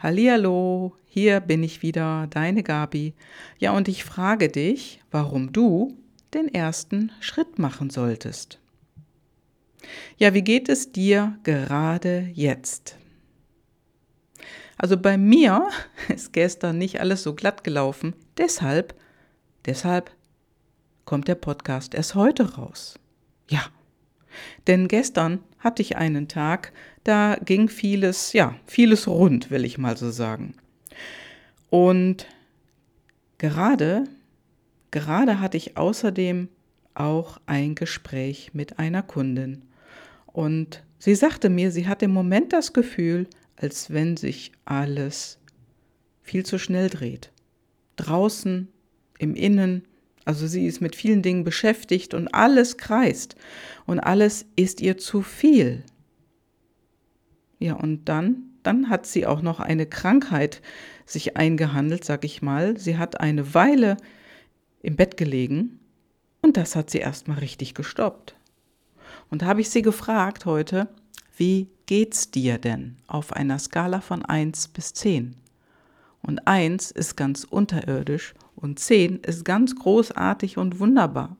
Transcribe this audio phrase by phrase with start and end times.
[0.00, 3.14] Hallihallo, hier bin ich wieder, deine Gabi.
[3.58, 5.98] Ja, und ich frage dich, warum du
[6.34, 8.60] den ersten Schritt machen solltest.
[10.16, 12.96] Ja, wie geht es dir gerade jetzt?
[14.76, 15.68] Also bei mir
[16.08, 18.94] ist gestern nicht alles so glatt gelaufen, deshalb,
[19.66, 20.12] deshalb
[21.06, 23.00] kommt der Podcast erst heute raus.
[23.50, 23.66] Ja,
[24.68, 26.72] denn gestern hatte ich einen Tag,
[27.04, 30.54] da ging vieles, ja, vieles rund, will ich mal so sagen.
[31.70, 32.26] Und
[33.38, 34.04] gerade,
[34.90, 36.48] gerade hatte ich außerdem
[36.94, 39.62] auch ein Gespräch mit einer Kundin.
[40.26, 45.38] Und sie sagte mir, sie hat im Moment das Gefühl, als wenn sich alles
[46.22, 47.30] viel zu schnell dreht.
[47.96, 48.68] Draußen,
[49.18, 49.82] im Innen,
[50.28, 53.34] also sie ist mit vielen Dingen beschäftigt und alles kreist
[53.86, 55.84] und alles ist ihr zu viel.
[57.58, 60.60] Ja, und dann, dann hat sie auch noch eine Krankheit
[61.06, 62.76] sich eingehandelt, sag ich mal.
[62.76, 63.96] Sie hat eine Weile
[64.82, 65.80] im Bett gelegen
[66.42, 68.36] und das hat sie erstmal richtig gestoppt.
[69.30, 70.88] Und da habe ich sie gefragt heute,
[71.38, 75.36] wie geht's dir denn auf einer Skala von 1 bis 10?
[76.20, 81.36] Und 1 ist ganz unterirdisch und 10 ist ganz großartig und wunderbar.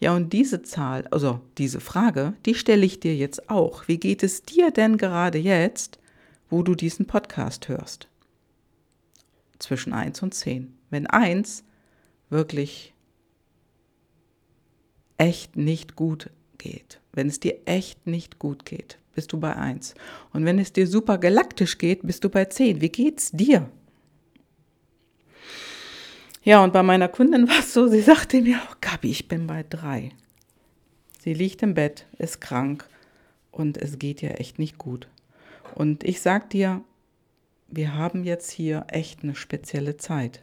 [0.00, 3.86] Ja, und diese Zahl, also diese Frage, die stelle ich dir jetzt auch.
[3.86, 5.98] Wie geht es dir denn gerade jetzt,
[6.48, 8.08] wo du diesen Podcast hörst?
[9.58, 10.74] Zwischen 1 und 10.
[10.90, 11.64] Wenn 1
[12.30, 12.94] wirklich
[15.16, 19.94] echt nicht gut geht, wenn es dir echt nicht gut geht, bist du bei 1.
[20.32, 22.80] Und wenn es dir super galaktisch geht, bist du bei 10.
[22.80, 23.68] Wie geht's dir?
[26.42, 29.46] Ja, und bei meiner Kundin war es so, sie sagte mir, oh Gabi, ich bin
[29.46, 30.10] bei drei.
[31.20, 32.88] Sie liegt im Bett, ist krank
[33.50, 35.08] und es geht ihr echt nicht gut.
[35.74, 36.82] Und ich sag dir,
[37.68, 40.42] wir haben jetzt hier echt eine spezielle Zeit.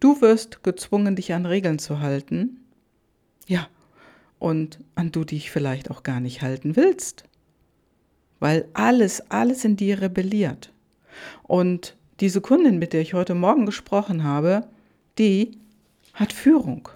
[0.00, 2.60] Du wirst gezwungen, dich an Regeln zu halten.
[3.46, 3.68] Ja,
[4.38, 7.24] und an du dich vielleicht auch gar nicht halten willst.
[8.40, 10.72] Weil alles, alles in dir rebelliert.
[11.44, 14.68] Und diese Kundin, mit der ich heute Morgen gesprochen habe,
[15.18, 15.58] die
[16.14, 16.88] hat Führung.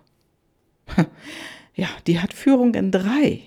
[1.79, 3.43] Ja, die hat Führung in drei.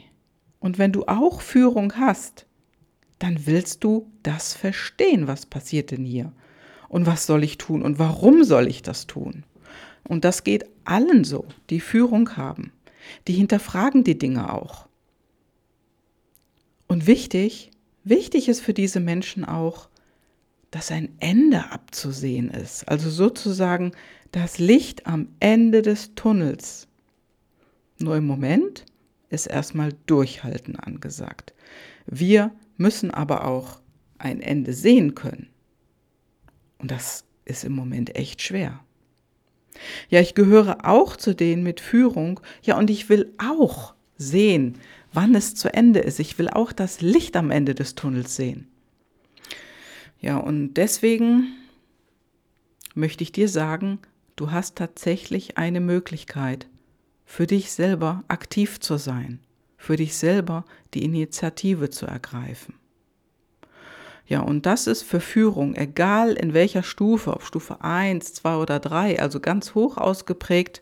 [0.59, 2.45] Und wenn du auch Führung hast,
[3.17, 6.31] dann willst du das verstehen, was passiert denn hier.
[6.89, 9.45] Und was soll ich tun und warum soll ich das tun?
[10.07, 12.71] Und das geht allen so, die Führung haben.
[13.27, 14.87] Die hinterfragen die Dinge auch.
[16.87, 17.71] Und wichtig,
[18.03, 19.89] wichtig ist für diese Menschen auch,
[20.71, 22.87] dass ein Ende abzusehen ist.
[22.87, 23.91] Also sozusagen
[24.31, 26.87] das Licht am Ende des Tunnels.
[27.97, 28.85] Nur im Moment
[29.29, 31.53] ist erstmal Durchhalten angesagt.
[32.05, 33.81] Wir müssen aber auch
[34.17, 35.49] ein Ende sehen können.
[36.77, 38.79] Und das ist im Moment echt schwer.
[40.09, 42.39] Ja, ich gehöre auch zu denen mit Führung.
[42.61, 44.77] Ja, und ich will auch sehen,
[45.13, 46.19] wann es zu Ende ist.
[46.19, 48.67] Ich will auch das Licht am Ende des Tunnels sehen.
[50.21, 51.47] Ja, und deswegen
[52.93, 53.99] möchte ich dir sagen,
[54.39, 56.67] du hast tatsächlich eine Möglichkeit,
[57.25, 59.39] für dich selber aktiv zu sein,
[59.77, 60.63] für dich selber
[60.93, 62.75] die Initiative zu ergreifen.
[64.25, 68.79] Ja, und das ist für Führung, egal in welcher Stufe, ob Stufe 1, 2 oder
[68.79, 70.81] 3, also ganz hoch ausgeprägt,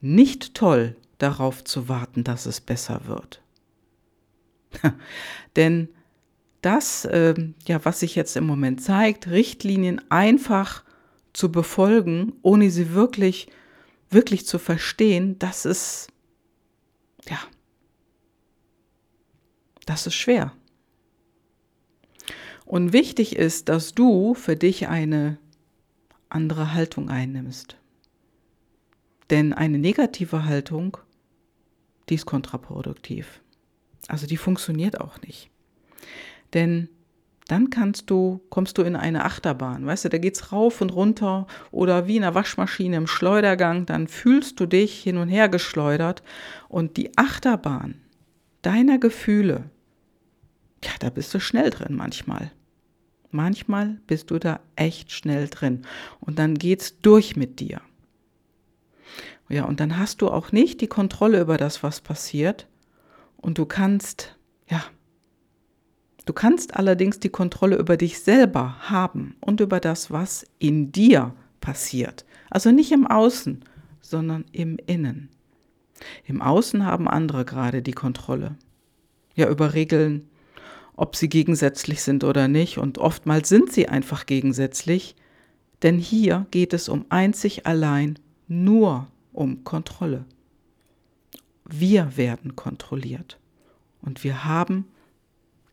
[0.00, 3.42] nicht toll, darauf zu warten, dass es besser wird.
[5.56, 5.88] Denn
[6.60, 7.34] das, äh,
[7.66, 10.84] ja, was sich jetzt im Moment zeigt, Richtlinien einfach
[11.32, 13.48] zu befolgen, ohne sie wirklich,
[14.10, 16.08] wirklich zu verstehen, das ist,
[17.28, 17.38] ja,
[19.86, 20.52] das ist schwer.
[22.64, 25.38] Und wichtig ist, dass du für dich eine
[26.28, 27.76] andere Haltung einnimmst.
[29.30, 30.98] Denn eine negative Haltung,
[32.08, 33.40] die ist kontraproduktiv.
[34.06, 35.50] Also die funktioniert auch nicht.
[36.54, 36.88] Denn
[37.48, 39.84] dann kannst du, kommst du in eine Achterbahn.
[39.84, 44.06] Weißt du, da geht's rauf und runter oder wie in einer Waschmaschine im Schleudergang, dann
[44.06, 46.22] fühlst du dich hin und her geschleudert
[46.68, 48.02] und die Achterbahn
[48.62, 49.70] deiner Gefühle,
[50.84, 52.52] ja, da bist du schnell drin manchmal.
[53.30, 55.82] Manchmal bist du da echt schnell drin
[56.20, 57.80] und dann geht's durch mit dir.
[59.48, 62.66] Ja, und dann hast du auch nicht die Kontrolle über das, was passiert
[63.38, 64.36] und du kannst,
[64.68, 64.84] ja,
[66.28, 71.34] Du kannst allerdings die Kontrolle über dich selber haben und über das, was in dir
[71.62, 72.26] passiert.
[72.50, 73.64] Also nicht im Außen,
[74.02, 75.30] sondern im Innen.
[76.26, 78.56] Im Außen haben andere gerade die Kontrolle.
[79.36, 80.28] Ja, über Regeln
[80.96, 82.76] ob sie gegensätzlich sind oder nicht.
[82.76, 85.16] Und oftmals sind sie einfach gegensätzlich.
[85.82, 90.26] Denn hier geht es um einzig allein nur um Kontrolle.
[91.64, 93.38] Wir werden kontrolliert.
[94.02, 94.84] Und wir haben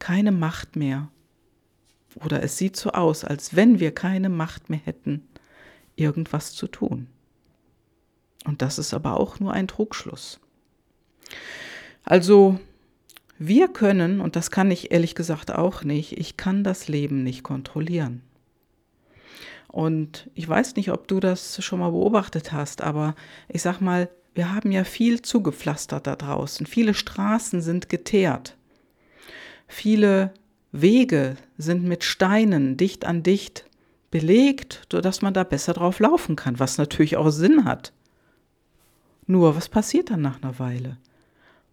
[0.05, 1.09] keine Macht mehr.
[2.23, 5.27] Oder es sieht so aus, als wenn wir keine Macht mehr hätten,
[5.95, 7.07] irgendwas zu tun.
[8.45, 10.39] Und das ist aber auch nur ein Trugschluss.
[12.03, 12.59] Also
[13.39, 17.41] wir können, und das kann ich ehrlich gesagt auch nicht, ich kann das Leben nicht
[17.41, 18.21] kontrollieren.
[19.69, 23.15] Und ich weiß nicht, ob du das schon mal beobachtet hast, aber
[23.47, 26.67] ich sag mal, wir haben ja viel zugepflastert da draußen.
[26.67, 28.55] Viele Straßen sind geteert.
[29.67, 30.33] Viele
[30.71, 33.65] Wege sind mit Steinen dicht an dicht
[34.11, 37.91] belegt, sodass man da besser drauf laufen kann, was natürlich auch Sinn hat.
[39.27, 40.97] Nur, was passiert dann nach einer Weile?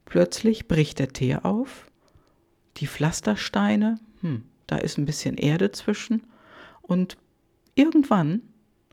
[0.06, 1.91] Plötzlich bricht der Teer auf,
[2.79, 6.23] die Pflastersteine, hm, da ist ein bisschen Erde zwischen
[6.81, 7.17] und
[7.75, 8.43] irgendwann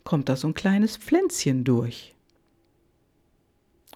[0.03, 2.15] kommt da so ein kleines Pflänzchen durch.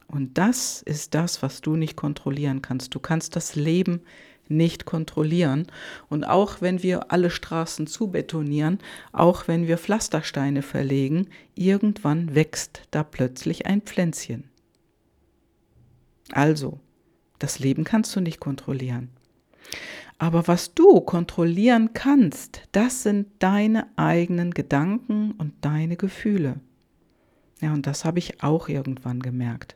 [0.07, 2.93] Und das ist das, was du nicht kontrollieren kannst.
[2.93, 4.01] Du kannst das Leben
[4.47, 5.67] nicht kontrollieren.
[6.09, 8.79] Und auch wenn wir alle Straßen zubetonieren,
[9.11, 14.49] auch wenn wir Pflastersteine verlegen, irgendwann wächst da plötzlich ein Pflänzchen.
[16.31, 16.79] Also,
[17.39, 19.09] das Leben kannst du nicht kontrollieren.
[20.17, 26.61] Aber was du kontrollieren kannst, das sind deine eigenen Gedanken und deine Gefühle.
[27.59, 29.75] Ja, und das habe ich auch irgendwann gemerkt.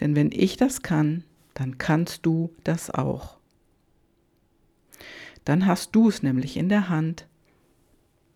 [0.00, 1.24] Denn wenn ich das kann,
[1.54, 3.37] dann kannst du das auch.
[5.44, 7.26] Dann hast du es nämlich in der Hand,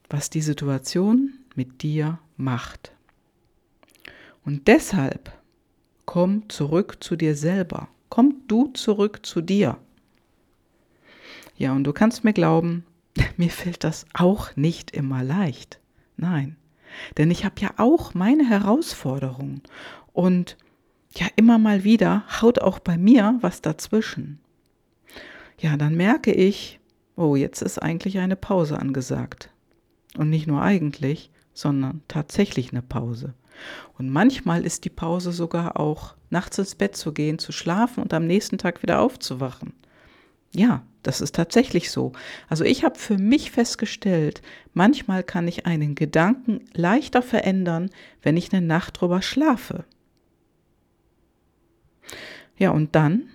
[0.08, 2.93] was die Situation mit dir macht.
[4.44, 5.32] Und deshalb
[6.04, 9.78] komm zurück zu dir selber komm du zurück zu dir.
[11.56, 12.84] Ja, und du kannst mir glauben,
[13.38, 15.81] mir fällt das auch nicht immer leicht.
[16.19, 16.56] Nein,
[17.16, 19.62] denn ich habe ja auch meine Herausforderungen
[20.12, 20.58] und
[21.14, 24.40] ja, immer mal wieder haut auch bei mir was dazwischen.
[25.58, 26.81] Ja, dann merke ich,
[27.17, 29.50] oh, jetzt ist eigentlich eine Pause angesagt.
[30.17, 33.35] Und nicht nur eigentlich, sondern tatsächlich eine Pause.
[33.99, 38.12] Und manchmal ist die Pause sogar auch nachts ins Bett zu gehen, zu schlafen und
[38.14, 39.75] am nächsten Tag wieder aufzuwachen.
[40.55, 42.12] Ja, das ist tatsächlich so.
[42.49, 44.43] Also ich habe für mich festgestellt,
[44.75, 47.91] manchmal kann ich einen Gedanken leichter verändern,
[48.23, 49.85] wenn ich eine Nacht drüber schlafe.
[52.59, 53.29] Ja, und dann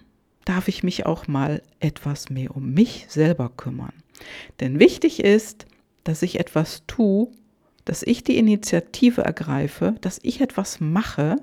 [0.47, 3.93] darf ich mich auch mal etwas mehr um mich selber kümmern.
[4.59, 5.65] Denn wichtig ist,
[6.03, 7.27] dass ich etwas tue,
[7.85, 11.37] dass ich die Initiative ergreife, dass ich etwas mache,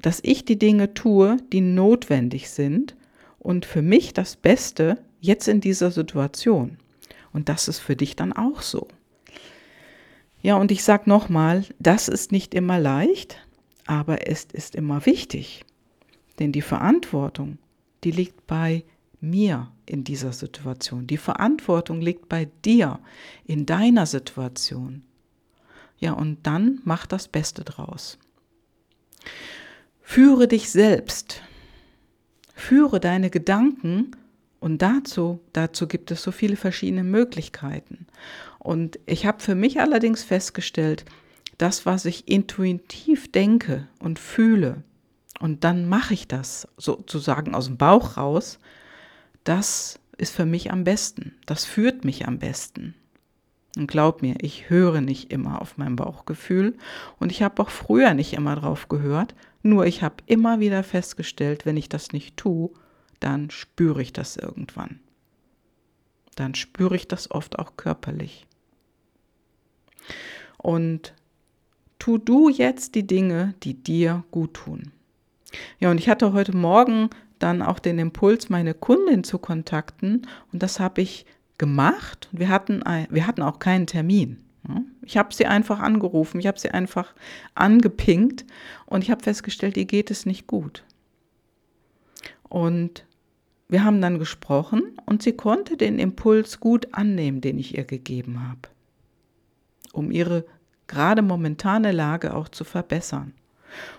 [0.00, 2.96] dass ich die Dinge tue, die notwendig sind
[3.38, 6.78] und für mich das Beste jetzt in dieser Situation.
[7.32, 8.88] Und das ist für dich dann auch so.
[10.40, 13.38] Ja, und ich sage nochmal, das ist nicht immer leicht,
[13.86, 15.64] aber es ist immer wichtig.
[16.38, 17.58] Denn die Verantwortung,
[18.04, 18.84] die liegt bei
[19.20, 21.06] mir in dieser Situation.
[21.06, 22.98] Die Verantwortung liegt bei dir
[23.44, 25.04] in deiner Situation.
[25.98, 28.18] Ja, und dann mach das Beste draus.
[30.00, 31.42] Führe dich selbst.
[32.54, 34.16] Führe deine Gedanken
[34.58, 38.06] und dazu, dazu gibt es so viele verschiedene Möglichkeiten.
[38.58, 41.04] Und ich habe für mich allerdings festgestellt,
[41.58, 44.82] das, was ich intuitiv denke und fühle,
[45.42, 48.60] und dann mache ich das sozusagen aus dem Bauch raus,
[49.42, 51.34] das ist für mich am besten.
[51.46, 52.94] Das führt mich am besten.
[53.76, 56.78] Und glaub mir, ich höre nicht immer auf mein Bauchgefühl
[57.18, 61.66] und ich habe auch früher nicht immer drauf gehört, nur ich habe immer wieder festgestellt,
[61.66, 62.70] wenn ich das nicht tue,
[63.18, 65.00] dann spüre ich das irgendwann.
[66.36, 68.46] Dann spüre ich das oft auch körperlich.
[70.56, 71.14] Und
[71.98, 74.92] tu du jetzt die Dinge, die dir gut tun.
[75.78, 80.62] Ja, und ich hatte heute Morgen dann auch den Impuls, meine Kundin zu kontakten und
[80.62, 81.26] das habe ich
[81.58, 82.28] gemacht.
[82.32, 84.38] Wir hatten, wir hatten auch keinen Termin.
[85.04, 87.14] Ich habe sie einfach angerufen, ich habe sie einfach
[87.54, 88.44] angepinkt
[88.86, 90.84] und ich habe festgestellt, ihr geht es nicht gut.
[92.48, 93.04] Und
[93.68, 98.46] wir haben dann gesprochen und sie konnte den Impuls gut annehmen, den ich ihr gegeben
[98.46, 98.68] habe,
[99.92, 100.44] um ihre
[100.86, 103.32] gerade momentane Lage auch zu verbessern.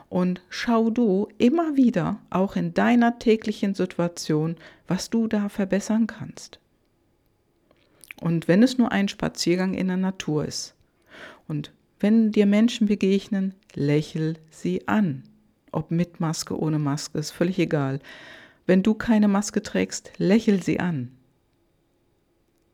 [0.10, 4.56] Und schau du immer wieder, auch in deiner täglichen Situation,
[4.88, 6.60] was du da verbessern kannst.
[8.22, 10.75] Und wenn es nur ein Spaziergang in der Natur ist.
[11.48, 15.24] Und wenn dir Menschen begegnen, lächel sie an.
[15.72, 18.00] Ob mit Maske, ohne Maske, ist völlig egal.
[18.65, 21.12] Wenn du keine Maske trägst, lächel sie an.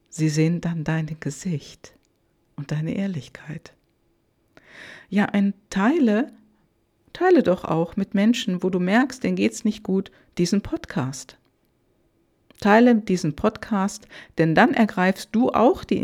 [0.09, 1.93] Sie sehen dann dein Gesicht
[2.55, 3.73] und deine Ehrlichkeit.
[5.09, 6.31] Ja, ein Teile,
[7.13, 11.37] teile doch auch mit Menschen, wo du merkst, denen geht's nicht gut, diesen Podcast.
[12.59, 15.97] Teile diesen Podcast, denn dann ergreifst du auch die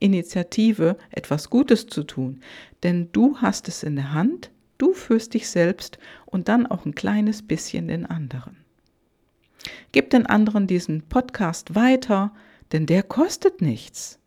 [0.00, 2.40] Initiative, etwas Gutes zu tun.
[2.82, 6.94] Denn du hast es in der Hand, du führst dich selbst und dann auch ein
[6.94, 8.58] kleines bisschen den anderen.
[9.92, 12.34] Gib den anderen diesen Podcast weiter,
[12.72, 14.18] denn der kostet nichts.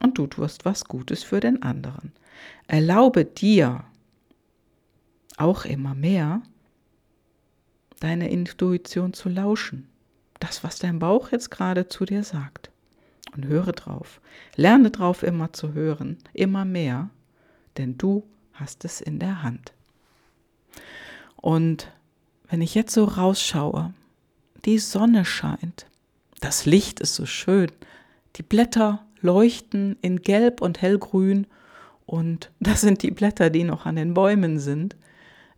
[0.00, 2.12] Und du tust was Gutes für den anderen.
[2.66, 3.84] Erlaube dir
[5.36, 6.42] auch immer mehr,
[8.00, 9.88] deine Intuition zu lauschen
[10.44, 12.70] das, was dein Bauch jetzt gerade zu dir sagt.
[13.34, 14.20] Und höre drauf.
[14.54, 17.10] Lerne drauf immer zu hören, immer mehr,
[17.76, 18.22] denn du
[18.52, 19.72] hast es in der Hand.
[21.36, 21.90] Und
[22.48, 23.92] wenn ich jetzt so rausschaue,
[24.64, 25.86] die Sonne scheint,
[26.40, 27.72] das Licht ist so schön,
[28.36, 31.48] die Blätter leuchten in Gelb und Hellgrün
[32.06, 34.94] und das sind die Blätter, die noch an den Bäumen sind.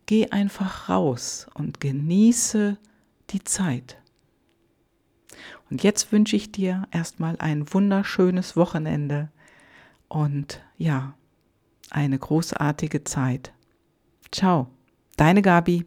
[0.07, 2.77] Geh einfach raus und genieße
[3.29, 3.97] die Zeit.
[5.69, 9.29] Und jetzt wünsche ich dir erstmal ein wunderschönes Wochenende
[10.07, 11.13] und ja,
[11.89, 13.53] eine großartige Zeit.
[14.31, 14.67] Ciao,
[15.17, 15.85] deine Gabi.